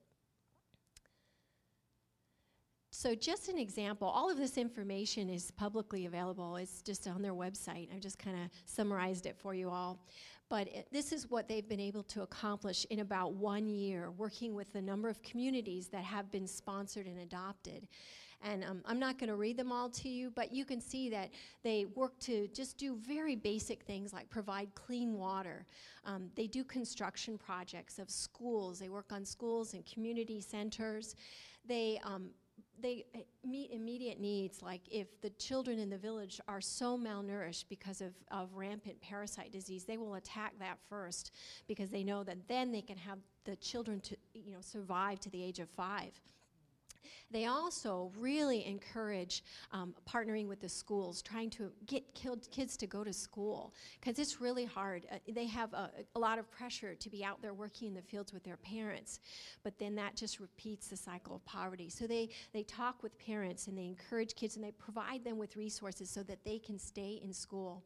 [2.91, 6.55] So, just an example, all of this information is publicly available.
[6.55, 7.93] It's just on their website.
[7.93, 9.99] I've just kind of summarized it for you all.
[10.49, 14.55] But it, this is what they've been able to accomplish in about one year, working
[14.55, 17.87] with a number of communities that have been sponsored and adopted.
[18.43, 21.09] And um, I'm not going to read them all to you, but you can see
[21.09, 21.31] that
[21.63, 25.65] they work to just do very basic things like provide clean water.
[26.05, 28.79] Um, they do construction projects of schools.
[28.79, 31.15] They work on schools and community centers.
[31.67, 32.29] They um,
[32.81, 37.65] they uh, meet immediate needs like if the children in the village are so malnourished
[37.69, 41.31] because of, of rampant parasite disease they will attack that first
[41.67, 45.29] because they know that then they can have the children to you know survive to
[45.29, 46.19] the age of five
[47.31, 53.03] they also really encourage um, partnering with the schools, trying to get kids to go
[53.03, 55.05] to school, because it's really hard.
[55.11, 58.01] Uh, they have a, a, lot of pressure to be out there working in the
[58.01, 59.19] fields with their parents,
[59.63, 61.89] but then that just repeats the cycle of poverty.
[61.89, 65.55] So they, they talk with parents and they encourage kids and they provide them with
[65.55, 67.83] resources so that they can stay in school.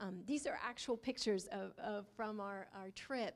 [0.00, 3.34] Um, these are actual pictures of, of from our, our trip.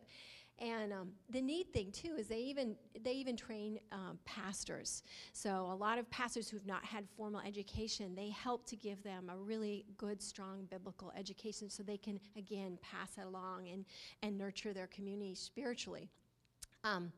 [0.58, 5.02] And um, the neat thing too is they even they even train um, pastors.
[5.32, 9.28] So a lot of pastors who've not had formal education, they help to give them
[9.28, 13.84] a really good, strong biblical education, so they can again pass it along and
[14.22, 16.08] and nurture their community spiritually.
[16.84, 17.12] Um,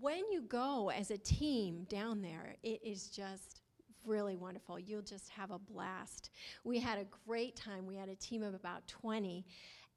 [0.00, 3.60] when you go as a team down there, it is just
[4.04, 4.78] really wonderful.
[4.78, 6.30] You'll just have a blast.
[6.64, 7.86] We had a great time.
[7.86, 9.44] We had a team of about 20,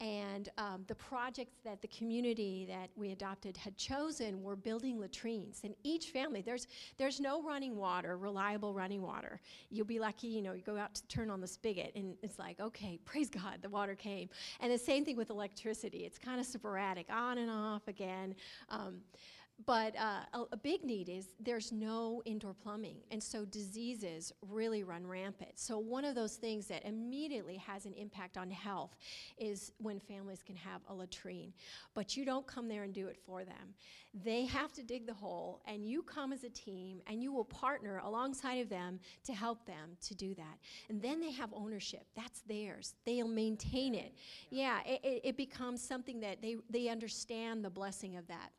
[0.02, 5.62] and um, the projects that the community that we adopted had chosen were building latrines.
[5.64, 6.66] And each family, there's,
[6.98, 9.40] there's no running water, reliable running water.
[9.70, 12.40] You'll be lucky, you know, you go out to turn on the spigot and it's
[12.40, 14.28] like, okay, praise God, the water came.
[14.60, 16.00] And the same thing with electricity.
[16.00, 18.34] It's kind of sporadic, on and off again.
[18.70, 19.02] Um,
[19.66, 24.84] But uh, a, a big need is there's no indoor plumbing, and so diseases really
[24.84, 25.52] run rampant.
[25.56, 28.96] So, one of those things that immediately has an impact on health
[29.38, 31.54] is when families can have a latrine.
[31.94, 33.76] But you don't come there and do it for them.
[34.14, 37.46] They have to dig the hole, and you come as a team and you will
[37.46, 40.58] partner alongside of them to help them to do that.
[40.90, 42.06] And then they have ownership.
[42.16, 42.96] That's theirs.
[43.06, 44.14] They'll maintain it.
[44.50, 48.52] Yeah, it, it becomes something that they, they understand the blessing of that.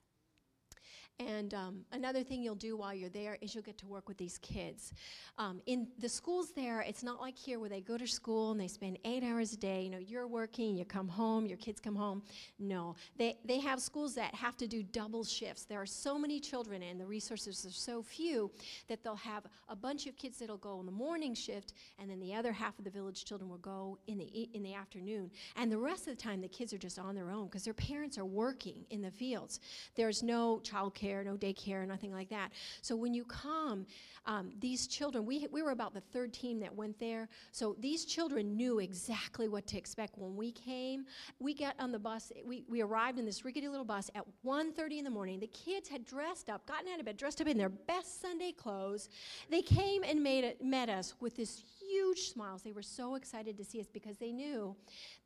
[1.29, 4.17] And um, another thing you'll do while you're there is you'll get to work with
[4.17, 4.93] these kids.
[5.39, 8.61] Um, in the schools there, it's not like here where they go to school and
[8.61, 9.83] they spend eight hours a day.
[9.83, 12.23] You know, you're working, you come home, your kids come home.
[12.59, 15.65] No, they, they have schools that have to do double shifts.
[15.65, 18.51] There are so many children and the resources are so few
[18.89, 22.21] that they'll have a bunch of kids that'll go in the morning shift and then
[22.21, 25.31] the other half of the village children will go in the, in the afternoon.
[25.57, 27.75] And the rest of the time, the kids are just on their own because their
[27.75, 29.61] parents are working in the fields.
[29.95, 32.53] There's no child no daycare, nothing like that.
[32.81, 33.87] So when you come,
[34.25, 37.29] um, these children, we, we were about the third team that went there.
[37.51, 41.05] So these children knew exactly what to expect when we came.
[41.41, 44.99] We got on the bus, we, we arrived in this rickety little bus at 1.30
[44.99, 45.41] in the morning.
[45.41, 48.53] The kids had dressed up, gotten out of bed, dressed up in their best Sunday
[48.53, 49.09] clothes.
[49.51, 52.63] They came and made it, met us with this huge smiles.
[52.63, 54.77] They were so excited to see us because they knew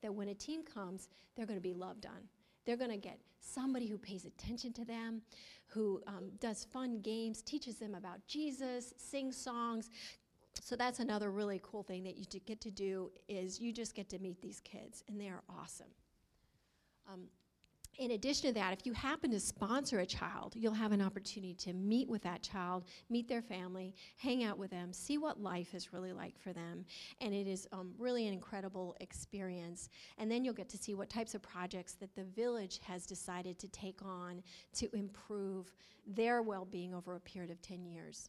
[0.02, 2.28] that when a team comes, they're going to be loved on.
[2.64, 5.22] They're going to get somebody who pays attention to them,
[5.66, 9.90] who um, does fun games, teaches them about Jesus, sings songs.
[10.62, 14.08] So that's another really cool thing that you get to do is you just get
[14.10, 15.90] to meet these kids, and they are awesome.
[17.12, 17.24] Um,
[17.98, 21.54] in addition to that, if you happen to sponsor a child, you'll have an opportunity
[21.54, 25.74] to meet with that child, meet their family, hang out with them, see what life
[25.74, 26.84] is really like for them.
[27.20, 29.88] And it is um, really an incredible experience.
[30.18, 33.58] And then you'll get to see what types of projects that the village has decided
[33.60, 34.42] to take on
[34.74, 35.72] to improve
[36.06, 38.28] their well being over a period of 10 years.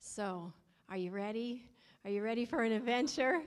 [0.00, 0.52] So,
[0.88, 1.62] are you ready?
[2.04, 3.42] Are you ready for an adventure?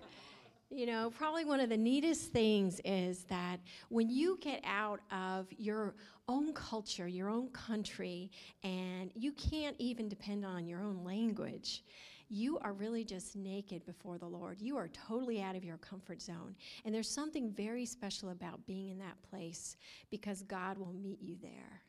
[0.74, 5.48] You know, probably one of the neatest things is that when you get out of
[5.58, 5.96] your
[6.30, 8.32] own culture, your own country,
[8.64, 11.84] and you can't even depend on your own language,
[12.30, 14.62] you are really just naked before the Lord.
[14.62, 16.56] You are totally out of your comfort zone.
[16.86, 19.76] And there's something very special about being in that place
[20.10, 21.82] because God will meet you there.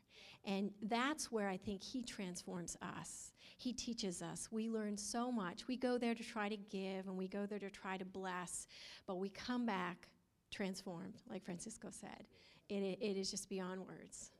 [0.44, 3.31] And that's where I think He transforms us.
[3.62, 4.48] He teaches us.
[4.50, 5.68] We learn so much.
[5.68, 8.66] We go there to try to give and we go there to try to bless,
[9.06, 10.08] but we come back
[10.50, 12.26] transformed, like Francisco said.
[12.68, 14.32] It, it is just beyond words.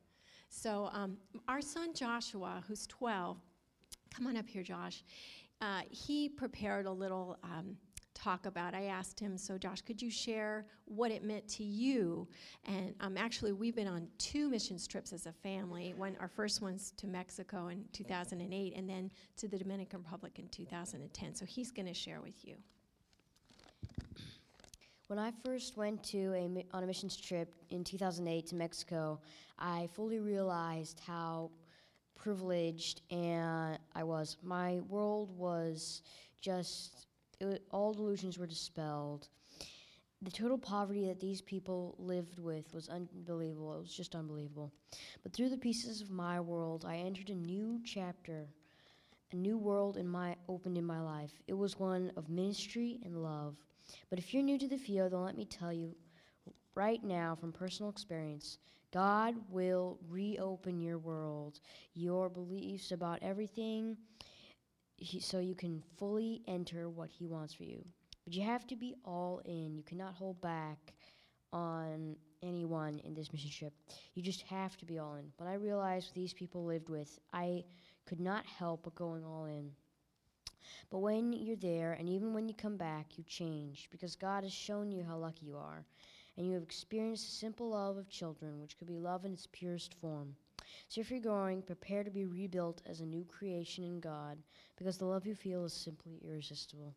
[0.49, 1.15] So, um,
[1.47, 3.37] our son Joshua, who's 12,
[4.13, 5.05] come on up here, Josh.
[5.61, 7.77] Uh, he prepared a little um,
[8.23, 8.73] talk about.
[8.73, 12.27] I asked him, so Josh, could you share what it meant to you?
[12.65, 15.93] And um, actually, we've been on two missions trips as a family.
[15.97, 20.47] One, our first one's to Mexico in 2008, and then to the Dominican Republic in
[20.49, 21.35] 2010.
[21.35, 22.55] So he's going to share with you.
[25.07, 29.19] When I first went to a on a missions trip in 2008 to Mexico,
[29.59, 31.51] I fully realized how
[32.15, 34.37] privileged and I was.
[34.41, 36.03] My world was
[36.39, 37.07] just
[37.45, 39.27] was, all delusions were dispelled.
[40.21, 43.75] The total poverty that these people lived with was unbelievable.
[43.75, 44.71] It was just unbelievable.
[45.21, 48.47] But through the pieces of my world, I entered a new chapter,
[49.33, 51.31] a new world in my opened in my life.
[51.47, 53.57] It was one of ministry and love.
[54.09, 55.93] But if you're new to the field, then let me tell you
[56.75, 58.59] right now from personal experience,
[58.93, 61.59] God will reopen your world,
[61.95, 63.97] your beliefs about everything
[64.95, 67.83] he, so you can fully enter what He wants for you.
[68.25, 69.75] But you have to be all in.
[69.75, 70.93] You cannot hold back
[71.51, 73.73] on anyone in this mission trip.
[74.15, 75.25] You just have to be all in.
[75.37, 77.63] When I realized these people lived with, I
[78.05, 79.71] could not help but going all in.
[80.89, 84.53] But when you're there, and even when you come back, you change because God has
[84.53, 85.85] shown you how lucky you are,
[86.37, 89.47] and you have experienced the simple love of children, which could be love in its
[89.51, 90.35] purest form.
[90.89, 94.37] So if you're going, prepare to be rebuilt as a new creation in God,
[94.77, 96.93] because the love you feel is simply irresistible.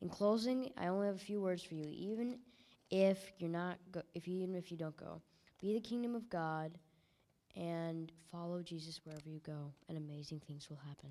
[0.00, 1.86] In closing, I only have a few words for you.
[1.90, 2.38] Even
[2.90, 5.20] if you're not, go- if you, even if you don't go,
[5.60, 6.72] be the kingdom of God,
[7.56, 11.10] and follow Jesus wherever you go, and amazing things will happen.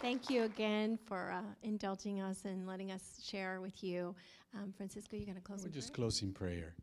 [0.00, 4.14] Thank you again for uh, indulging us and letting us share with you.
[4.54, 5.62] Um, Francisco, you're going to close.
[5.62, 6.04] We in just prayer?
[6.04, 6.74] close in prayer.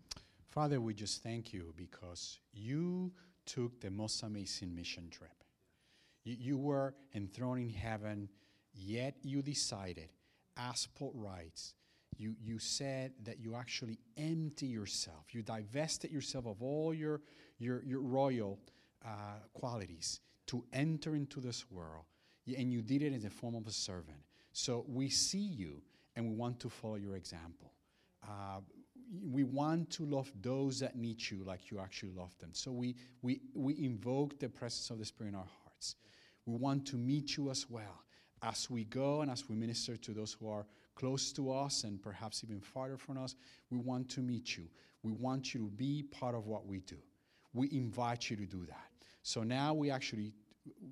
[0.49, 3.11] Father, we just thank you because you
[3.45, 5.43] took the most amazing mission trip.
[6.23, 8.29] You, you were enthroned in heaven
[8.73, 10.09] Yet you decided,
[10.57, 11.75] as Paul writes,
[12.17, 15.25] you, you said that you actually empty yourself.
[15.31, 17.21] You divested yourself of all your,
[17.59, 18.59] your, your royal
[19.05, 22.05] uh, qualities to enter into this world.
[22.45, 24.19] And you did it in the form of a servant.
[24.51, 25.81] So we see you
[26.15, 27.71] and we want to follow your example.
[28.23, 28.59] Uh,
[29.29, 32.49] we want to love those that need you like you actually love them.
[32.53, 35.95] So we, we, we invoke the presence of the Spirit in our hearts.
[36.45, 38.03] We want to meet you as well
[38.41, 40.65] as we go and as we minister to those who are
[40.95, 43.35] close to us and perhaps even farther from us.
[43.69, 44.65] We want to meet you.
[45.03, 46.97] We want you to be part of what we do.
[47.53, 48.89] We invite you to do that.
[49.21, 50.33] So now we actually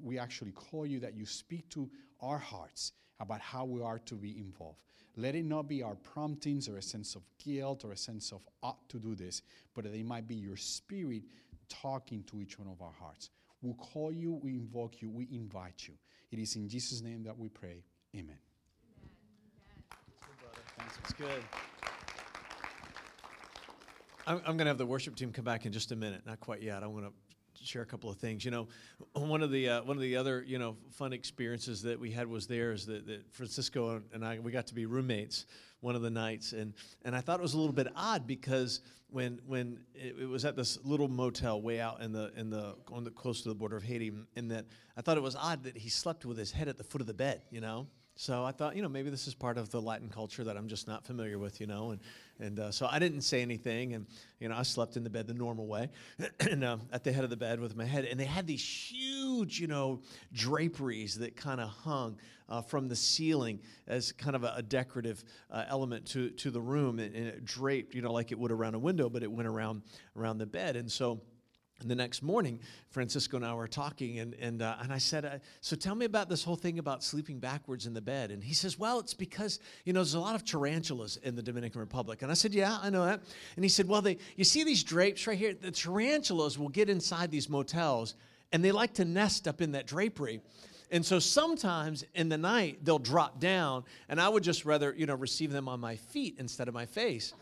[0.04, 1.90] we actually call you that you speak to
[2.22, 4.82] our hearts about how we are to be involved.
[5.18, 8.42] Let it not be our promptings or a sense of guilt or a sense of
[8.64, 9.42] ought to do this,
[9.76, 11.24] but that it might be your spirit
[11.70, 13.30] talking to each one of our hearts.
[13.62, 15.94] We call you, we invoke you, we invite you.
[16.32, 17.84] It is in Jesus' name that we pray.
[18.16, 18.38] Amen.
[20.78, 21.44] That's good.
[24.26, 26.22] I'm, I'm going to have the worship team come back in just a minute.
[26.26, 26.84] Not quite yet.
[26.84, 27.12] I want to
[27.66, 28.44] share a couple of things.
[28.46, 28.68] You know,
[29.14, 32.28] one of the uh, one of the other you know fun experiences that we had
[32.28, 35.46] was there is that, that Francisco and I we got to be roommates
[35.82, 38.82] one of the nights, and and I thought it was a little bit odd because
[39.10, 42.76] when when it, it was at this little motel way out in the in the
[42.92, 45.64] on the close to the border of Haiti, and that I thought it was odd
[45.64, 47.42] that he slept with his head at the foot of the bed.
[47.50, 47.88] You know.
[48.22, 50.68] So I thought, you know, maybe this is part of the Latin culture that I'm
[50.68, 52.00] just not familiar with, you know, and
[52.40, 54.06] and uh, so I didn't say anything, and
[54.40, 55.90] you know, I slept in the bed the normal way,
[56.40, 58.64] and uh, at the head of the bed with my head, and they had these
[58.64, 60.02] huge, you know,
[60.34, 62.16] draperies that kind of hung
[62.48, 66.62] uh, from the ceiling as kind of a, a decorative uh, element to to the
[66.62, 69.32] room, and, and it draped, you know, like it would around a window, but it
[69.32, 69.82] went around
[70.16, 71.22] around the bed, and so.
[71.82, 72.60] And the next morning,
[72.90, 76.06] Francisco and I were talking, and, and, uh, and I said, uh, So tell me
[76.06, 78.30] about this whole thing about sleeping backwards in the bed.
[78.30, 81.42] And he says, Well, it's because, you know, there's a lot of tarantulas in the
[81.42, 82.22] Dominican Republic.
[82.22, 83.22] And I said, Yeah, I know that.
[83.56, 85.54] And he said, Well, they, you see these drapes right here?
[85.54, 88.14] The tarantulas will get inside these motels,
[88.52, 90.40] and they like to nest up in that drapery.
[90.92, 95.08] And so sometimes in the night, they'll drop down, and I would just rather, you
[95.08, 97.34] know, receive them on my feet instead of my face.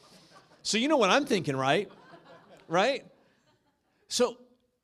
[0.62, 1.92] So you know what I'm thinking, right?
[2.68, 3.04] Right?
[4.10, 4.38] So,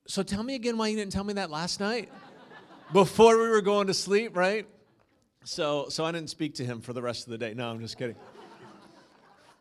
[0.06, 2.12] so tell me again why you didn't tell me that last night
[2.94, 4.68] before we were going to sleep, right?
[5.44, 7.56] So, so I didn't speak to him for the rest of the day.
[7.56, 8.16] No, I'm just kidding.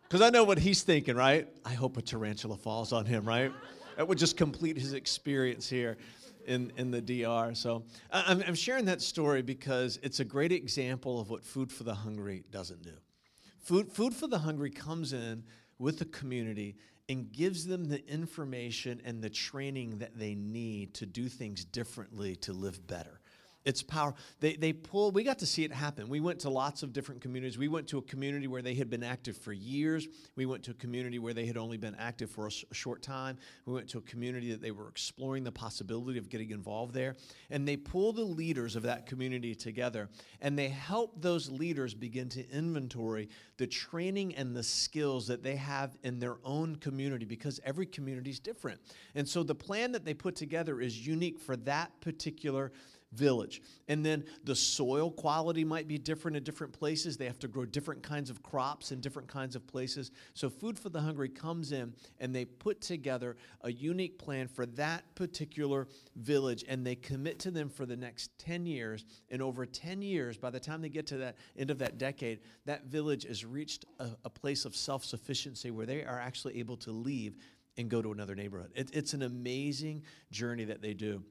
[0.02, 1.48] Because I know what he's thinking, right?
[1.64, 3.50] I hope a tarantula falls on him, right?
[3.96, 5.96] That would just complete his experience here
[6.46, 7.54] in, in the DR.
[7.54, 11.84] So I'm, I'm sharing that story because it's a great example of what Food for
[11.84, 12.92] the Hungry doesn't do.
[13.60, 15.42] Food, Food for the Hungry comes in
[15.78, 16.76] with the community
[17.08, 22.36] and gives them the information and the training that they need to do things differently
[22.36, 23.20] to live better.
[23.64, 24.14] It's power.
[24.40, 26.08] They, they pull, we got to see it happen.
[26.08, 27.56] We went to lots of different communities.
[27.56, 30.06] We went to a community where they had been active for years.
[30.36, 32.74] We went to a community where they had only been active for a, sh- a
[32.74, 33.38] short time.
[33.64, 37.16] We went to a community that they were exploring the possibility of getting involved there.
[37.48, 40.10] And they pull the leaders of that community together
[40.42, 45.56] and they help those leaders begin to inventory the training and the skills that they
[45.56, 48.80] have in their own community because every community is different.
[49.14, 52.72] And so the plan that they put together is unique for that particular
[53.14, 53.62] village.
[53.88, 57.16] And then the soil quality might be different in different places.
[57.16, 60.10] They have to grow different kinds of crops in different kinds of places.
[60.34, 64.66] So, Food for the Hungry comes in and they put together a unique plan for
[64.66, 69.04] that particular village and they commit to them for the next 10 years.
[69.30, 72.40] And over 10 years, by the time they get to that end of that decade,
[72.64, 76.76] that village has reached a, a place of self sufficiency where they are actually able
[76.78, 77.36] to leave
[77.76, 78.70] and go to another neighborhood.
[78.74, 81.22] It, it's an amazing journey that they do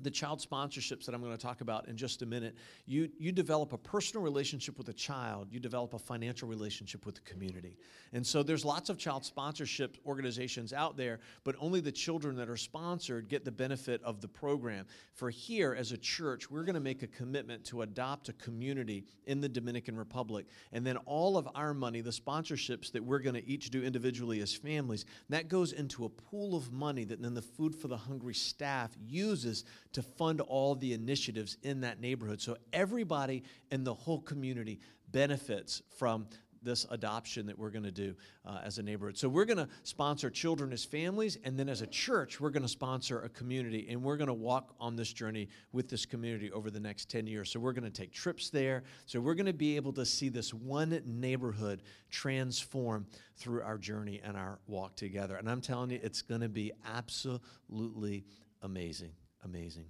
[0.00, 2.54] the child sponsorships that I'm going to talk about in just a minute,
[2.86, 7.16] you, you develop a personal relationship with a child, you develop a financial relationship with
[7.16, 7.76] the community.
[8.12, 12.48] And so there's lots of child sponsorship organizations out there, but only the children that
[12.48, 14.86] are sponsored get the benefit of the program.
[15.14, 19.04] For here, as a church, we're going to make a commitment to adopt a community
[19.26, 20.46] in the Dominican Republic.
[20.72, 24.40] And then all of our money, the sponsorships that we're going to each do individually
[24.40, 27.96] as families, that goes into a pool of money that then the Food for the
[27.96, 32.40] Hungry staff uses to fund all the initiatives in that neighborhood.
[32.40, 34.80] So everybody in the whole community
[35.10, 36.26] benefits from
[36.62, 38.14] this adoption that we're going to do
[38.44, 39.16] uh, as a neighborhood.
[39.16, 42.62] So we're going to sponsor children as families, and then as a church, we're going
[42.62, 46.50] to sponsor a community, and we're going to walk on this journey with this community
[46.52, 47.50] over the next 10 years.
[47.50, 48.82] So we're going to take trips there.
[49.06, 54.20] So we're going to be able to see this one neighborhood transform through our journey
[54.22, 55.36] and our walk together.
[55.36, 58.24] And I'm telling you, it's going to be absolutely
[58.62, 59.12] amazing
[59.44, 59.86] amazing.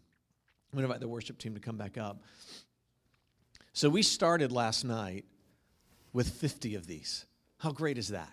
[0.73, 2.23] I'm going to invite the worship team to come back up.
[3.73, 5.25] So we started last night
[6.13, 7.27] with 50 of these.
[7.59, 8.33] How great is that?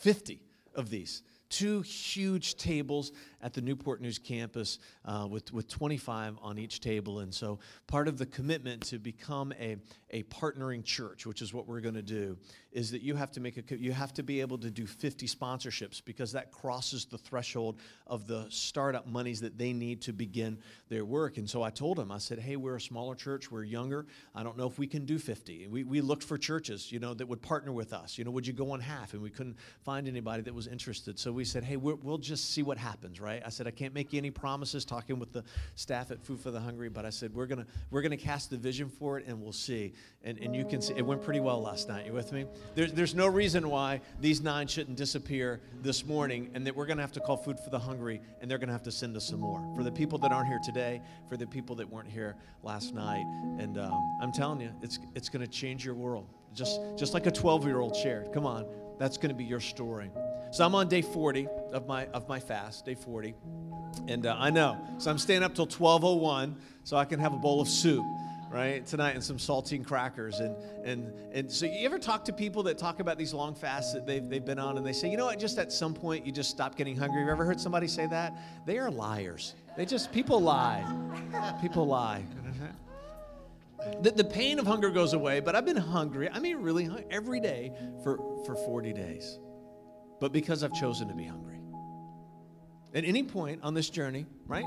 [0.00, 0.42] 50
[0.74, 1.22] of these.
[1.48, 3.12] Two huge tables
[3.44, 7.20] at the Newport News campus uh, with, with 25 on each table.
[7.20, 9.76] And so, part of the commitment to become a,
[10.10, 12.38] a partnering church, which is what we're going to do,
[12.72, 15.28] is that you have to make a you have to be able to do 50
[15.28, 20.58] sponsorships because that crosses the threshold of the startup monies that they need to begin
[20.88, 21.36] their work.
[21.36, 24.06] And so I told them, I said, "Hey, we're a smaller church, we're younger.
[24.34, 27.12] I don't know if we can do 50." We, we looked for churches, you know,
[27.12, 28.16] that would partner with us.
[28.16, 29.12] You know, would you go on half?
[29.12, 31.18] And we couldn't find anybody that was interested.
[31.18, 33.94] So we said, "Hey, we will just see what happens, right?" I said, "I can't
[33.94, 37.10] make you any promises." Talking with the staff at Food for the Hungry, but I
[37.10, 40.56] said, "We're gonna we're gonna cast the vision for it, and we'll see." And and
[40.56, 42.06] you can see it went pretty well last night.
[42.06, 42.46] You with me?
[42.74, 46.96] There's, there's no reason why these nine shouldn't disappear this morning and that we're going
[46.96, 49.16] to have to call Food for the Hungry and they're going to have to send
[49.16, 49.60] us some more.
[49.76, 53.24] For the people that aren't here today, for the people that weren't here last night.
[53.58, 56.28] And um, I'm telling you, it's, it's going to change your world.
[56.54, 58.32] Just, just like a 12 year old shared.
[58.32, 58.66] Come on,
[58.98, 60.10] that's going to be your story.
[60.54, 63.34] So I'm on day 40 of my, of my fast, day 40.
[64.06, 64.78] And uh, I know.
[64.98, 68.04] So I'm staying up till 1201 so I can have a bowl of soup
[68.52, 70.38] right tonight and some saltine crackers.
[70.38, 73.94] And and and so you ever talk to people that talk about these long fasts
[73.94, 75.40] that they've, they've been on and they say you know what?
[75.40, 77.24] Just at some point you just stop getting hungry.
[77.24, 78.32] You ever heard somebody say that?
[78.64, 79.56] They are liars.
[79.76, 80.84] They just people lie.
[81.62, 82.22] People lie.
[84.02, 87.04] The, the pain of hunger goes away but i've been hungry i mean really hungry
[87.10, 87.70] every day
[88.02, 89.38] for for 40 days
[90.24, 91.60] but because i've chosen to be hungry
[92.94, 94.64] at any point on this journey right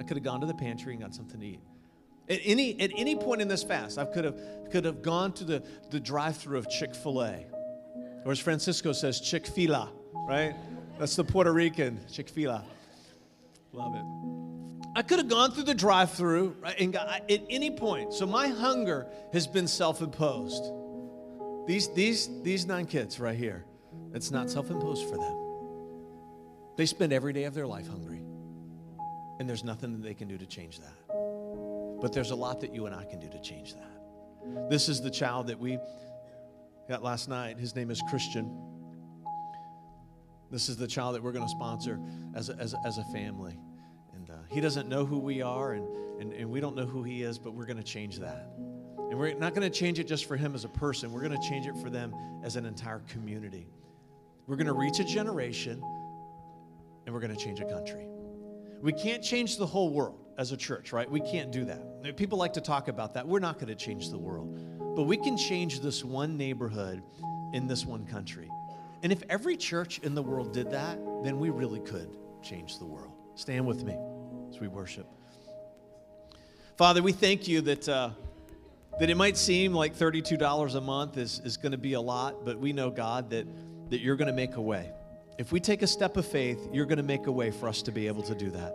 [0.00, 1.60] i could have gone to the pantry and got something to eat
[2.28, 4.36] at any, at any point in this fast, I could have,
[4.72, 7.44] could have gone to the, the drive through of Chick fil A.
[8.24, 9.92] Or as Francisco says, Chick fil
[10.28, 10.56] right?
[10.98, 12.64] That's the Puerto Rican, Chick fil.
[13.72, 14.04] Love it.
[14.96, 18.12] I could have gone through the drive through right, and got, at any point.
[18.12, 20.64] So my hunger has been self imposed.
[21.68, 23.64] These, these, these nine kids right here,
[24.14, 25.46] it's not self imposed for them.
[26.76, 28.22] They spend every day of their life hungry.
[29.38, 31.98] And there's nothing that they can do to change that.
[32.00, 34.70] But there's a lot that you and I can do to change that.
[34.70, 35.78] This is the child that we
[36.88, 37.58] got last night.
[37.58, 38.50] His name is Christian.
[40.50, 41.98] This is the child that we're going to sponsor
[42.34, 43.58] as a, as as a family.
[44.14, 45.88] And uh, he doesn't know who we are, and,
[46.20, 48.48] and, and we don't know who he is, but we're going to change that.
[48.56, 51.40] And we're not going to change it just for him as a person, we're going
[51.40, 53.66] to change it for them as an entire community.
[54.46, 55.82] We're going to reach a generation,
[57.04, 58.06] and we're going to change a country.
[58.80, 61.10] We can't change the whole world as a church, right?
[61.10, 62.16] We can't do that.
[62.16, 63.26] People like to talk about that.
[63.26, 64.94] We're not going to change the world.
[64.94, 67.02] But we can change this one neighborhood
[67.52, 68.50] in this one country.
[69.02, 72.86] And if every church in the world did that, then we really could change the
[72.86, 73.12] world.
[73.34, 73.96] Stand with me
[74.48, 75.06] as we worship.
[76.76, 78.10] Father, we thank you that, uh,
[79.00, 82.44] that it might seem like $32 a month is, is going to be a lot,
[82.44, 83.46] but we know, God, that,
[83.90, 84.90] that you're going to make a way.
[85.38, 87.82] If we take a step of faith, you're going to make a way for us
[87.82, 88.74] to be able to do that.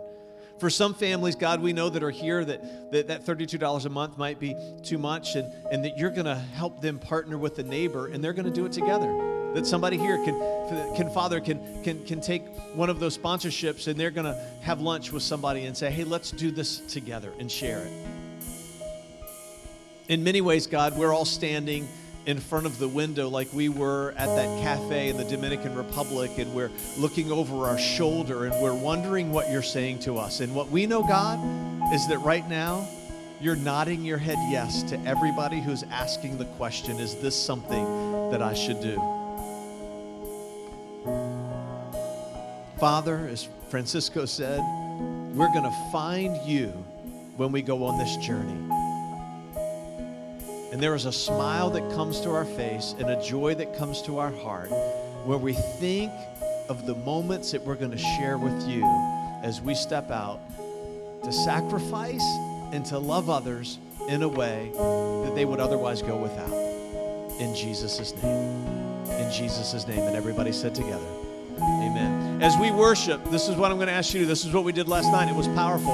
[0.60, 4.16] For some families, God, we know that are here that that, that $32 a month
[4.16, 4.54] might be
[4.84, 8.22] too much, and, and that you're going to help them partner with a neighbor, and
[8.22, 9.32] they're going to do it together.
[9.54, 12.42] That somebody here can, can Father, can, can, can take
[12.74, 16.04] one of those sponsorships and they're going to have lunch with somebody and say, hey,
[16.04, 17.92] let's do this together and share it.
[20.08, 21.86] In many ways, God, we're all standing
[22.26, 26.30] in front of the window like we were at that cafe in the Dominican Republic,
[26.38, 30.40] and we're looking over our shoulder and we're wondering what you're saying to us.
[30.40, 31.38] And what we know, God,
[31.92, 32.88] is that right now
[33.40, 38.40] you're nodding your head yes to everybody who's asking the question Is this something that
[38.40, 38.96] I should do?
[42.78, 44.60] Father, as Francisco said,
[45.34, 46.68] we're going to find you
[47.36, 48.81] when we go on this journey.
[50.72, 54.00] And there is a smile that comes to our face and a joy that comes
[54.02, 54.70] to our heart
[55.26, 56.10] where we think
[56.70, 58.82] of the moments that we're going to share with you
[59.42, 60.40] as we step out
[61.24, 62.24] to sacrifice
[62.72, 66.52] and to love others in a way that they would otherwise go without.
[67.38, 68.66] In Jesus' name.
[69.20, 70.00] In Jesus' name.
[70.00, 71.06] And everybody said together,
[71.58, 72.42] Amen.
[72.42, 74.28] As we worship, this is what I'm going to ask you to do.
[74.28, 75.28] This is what we did last night.
[75.28, 75.92] It was powerful.